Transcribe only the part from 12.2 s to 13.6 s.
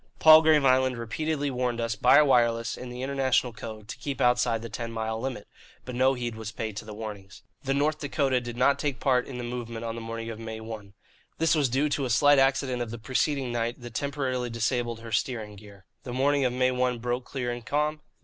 accident of the preceding